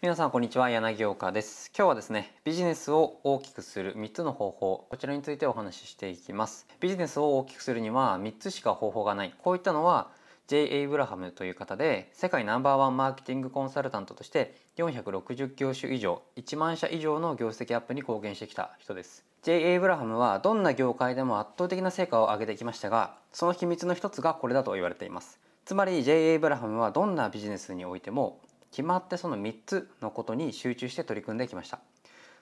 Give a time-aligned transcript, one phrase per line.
[0.00, 10.12] 皆さんこんにちは柳岡です今日はですねビジネスを大きくする3つの方法こちらについてお話ししていきますビジネスを大きくするには3つしか方法がないこういったのは
[10.46, 10.68] J.
[10.72, 19.72] エイブラハムという方で世界ナンバーワンマーケティングコンサルタントとして460業種以上1万社以上の業績アップに貢献してきた人です J.
[19.72, 26.30] エイブラハムはどんな業界でも圧倒的な成果を上げてきましたがその秘密の一つがこれだと言われていますつまり J.
[26.30, 28.38] エイブラハムはどんなビジネスにおいても
[28.70, 31.80] 決まってその3つのことに集中して取り組んできました。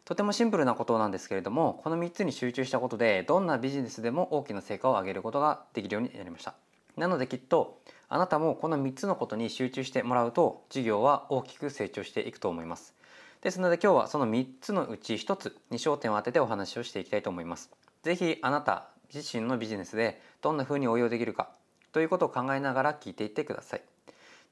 [0.05, 6.55] とてもシンプルなことなんですけれどもこの3つに集中したことでどんなビジネスでも大きな成果を上げることができるようになりました。
[6.97, 12.95] なのできっとあなたもこの3つのことに集中してもらうと事業は大きく成長していくと思います。
[13.43, 17.71] ですので今日はその3つのうち1つに焦点を当ててお話をしていきたいと思います。
[18.03, 21.51] 是非あなた自身のビジネスでどんな風に応用できるか
[21.93, 23.83] ということを考えながら聞いていってください。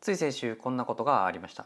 [0.04, 1.64] つい先週こんなことがありました。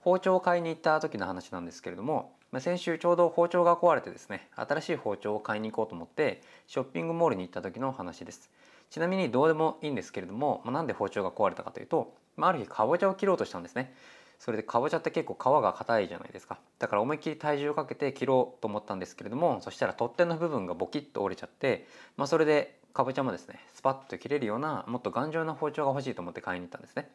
[0.00, 8.50] 包丁を買いに行った時の話なんですけれども先週ちょうど包丁が壊れてですね新しい包丁を買いに行こうと思ってショッピングモールに行った時の話です。
[8.90, 13.94] ちなみにどうでもいいんですけれども、まあ、なんで包丁が壊れたかというと、まあ、ある日かぼちゃを切ろうとしたんですね。
[14.38, 16.58] それでかぼちゃって結構皮が硬いじゃないですか。
[16.78, 21.86] だから思いっきり体重をかけて切ろうと思ったんですけれどもそしたら取っ手の部分がボキッと折れちゃって、
[22.18, 27.08] まあ、それでかぼちゃもですねスパッと切れるようなもっと頑丈な包丁が欲しいと思って買いに行ったんですね。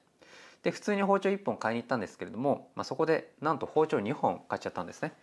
[0.63, 5.13] で普通に包丁1本買いに行ったんですけれども、まあ、そこでなんと包丁2本買っちゃったんですね。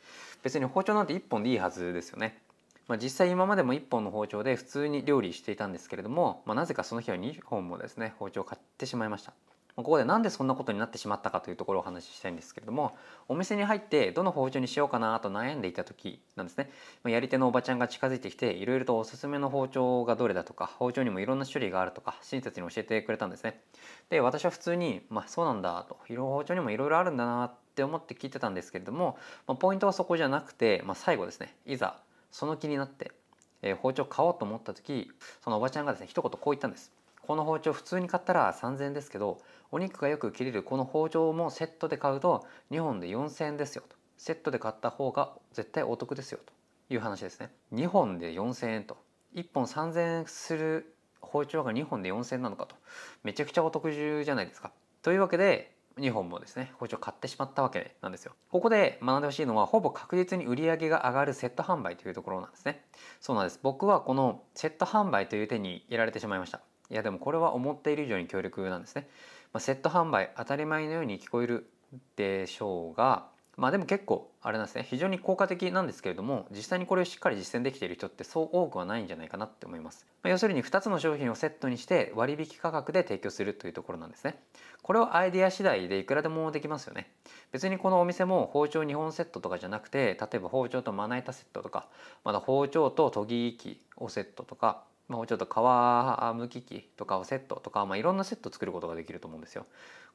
[0.43, 2.39] 別に包丁なんて1本でいいはずですよね。
[2.89, 9.33] まあ、実際今までも1本の包丁で普通に料理していたんですけれども、まあ、なぜかその日は2本もですね包丁を買ってしまいました。
[9.77, 12.97] ここで何でそんなことになってしまったかというところをお話ししたいんですけれども
[13.29, 16.71] お店に入ってどの包丁にしようかなと悩んでいた時なんですね。
[17.05, 23.61] やり手のおばちゃんが近づいてきていろいろとおすすめの包丁がどれだとか包丁にもいろんな種類があるとか親切に教えてくれたんですね。
[24.09, 32.01] で私は普通にまあそうなんだといろ包丁にもいろいろあるんだなって思って聞いてたんですけれども、まあ、ポイントはそこじゃなくて、まあ、最後ですねいざ
[32.33, 33.13] その気になって
[33.63, 35.11] えー、包丁買おうと思った時
[35.43, 36.93] そのおばちゃんがですね一言こう言ったんです。
[37.31, 39.39] この包丁普通に買ったら3000円ですけど
[39.71, 43.95] お肉がよく切れるこの包丁もセットで買うと2本で4000円ですよと。
[44.17, 46.53] セットで買った方が絶対お得ですよと。
[46.93, 47.51] いう話ですね。
[47.73, 48.97] 2本で4000円と。
[49.37, 52.75] 1本3000円する包丁が2本で4000円なのかと。
[53.23, 54.73] めちゃくちゃお得じゃないですか。
[55.01, 58.33] というわけで2本もですね包丁買ってしまったわけなんですよ。
[58.51, 62.85] ここで学んでほしいのはほぼ確実に売り上げが上がるセット販売というところなんですね。
[63.21, 63.61] そうなんです。
[63.63, 66.61] 僕はこのセット販売という手にやられてしまいました。
[66.91, 69.09] いやでもこれは思っている以上に強力なんですね、
[69.53, 71.71] まあ、セット販売当たり前のように聞こえる
[72.17, 74.87] でしょうがまあでも結構あれなんですね。
[74.89, 84.39] 非常に効果的なんですけれども実際にこれをしっかり実践できている人ってそう多くはないんじゃないかなって思います、まあ、要するに2つの商品をセットにして割引価格で提供するというところなんですね。
[84.83, 87.11] これをアイデア次第でいくらでもできますよね。
[87.53, 91.89] 別にこのお店も包丁2本セットとかじゃなくて例えば包丁とまな板セットとか
[92.25, 99.67] まだ包丁と研ぎ器をセットとかまあ、ちょっと皮むき器とかをセットとか、まあ、いろんなセット作ることができると思うんですよ。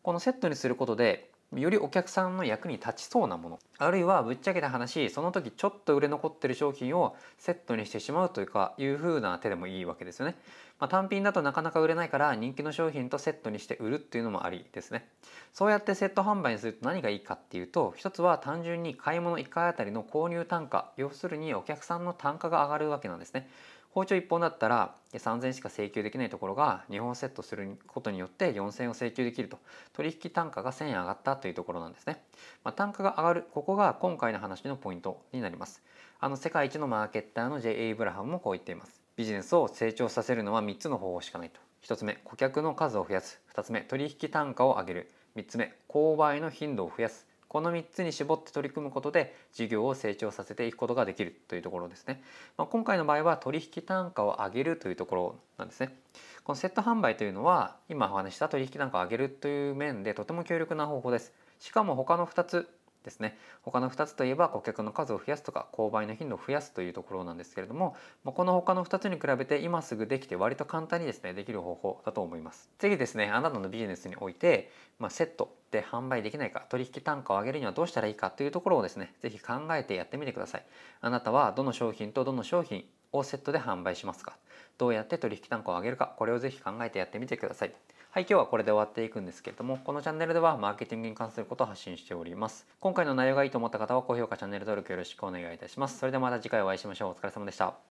[0.01, 10.35] このセットにすることでよりお客さんの役に立ちそうなものあるいはぶっちゃけた話その時ちょっと売れ残ってる商品をセットにしてしまうというかいう風な手でもいいわけですよね、
[10.79, 15.07] まあ、単品だとなかなか売れないから人気の商品とセットにして売るっていうのもありですね。
[15.53, 23.50] そうやってセット販売にすると何がいいかっていうと一つは単純に買い物1回あたりの購入単価要するにお客さんの単価が上がるわけなんですね。
[23.95, 29.57] 包丁1本だったら3000円しか請求できないところが2本セットすることによって4000円を請求できると。
[29.94, 32.22] 取引単価が1000円上がったというところなんですね、
[32.66, 35.81] まあ、単価が上がるここが今回の話のポイントになります。
[36.19, 37.72] あの世界一のマーケッターの J.
[37.72, 39.01] エイブラハムもこう言っています。
[39.16, 41.62] ビジネスを成長させるのは3つの方法しかないと。
[41.83, 43.39] 1つ目顧客の数を増やす。
[43.56, 45.12] 2つ目取引単価を上げる。
[45.38, 47.25] 3つ目購買の頻度を増やす。
[47.56, 52.22] この3つに絞って取り組むことで事業を成長させていくことができるというところですね。
[52.58, 55.96] まあ、今回の場合は取引単価を上げるというところなんですね。
[56.44, 61.32] このセット販売というのは今お話した取引単価を上げるという面でとても強力な方法です。
[61.60, 62.68] しかも他の2つ
[63.06, 63.38] ですね。
[63.62, 72.69] 他の2つといえば顧客の数を増やすとか購買の頻度を増やすというところなんですけれどもこの他の2つに比べて今すぐできて割と簡単にですねできる方法だと思います。
[72.78, 80.66] 次ですねあなたのビジネスにおいて、まあ、セットで販売できないか取引単価を上げるにはどうしたらいいかというところをですね是非考えてやってみてください。
[81.01, 84.38] あなたはどの商品とどの商品をセットで販売しますか
[84.78, 87.74] どうやって取引単価を上げるかこれをぜひ考えてやってみてください。
[88.15, 92.65] はい、今日はこれで終わっていくんですけれども、このチャンネルではマーケティングに関することを発信しております。
[92.79, 96.00] 今回の内容がいいと思った方は高評価、チャンネル登録よろしくお願いいたします。
[96.00, 97.09] それではまた次回お会いしましょう。
[97.09, 97.85] お疲れ様でした。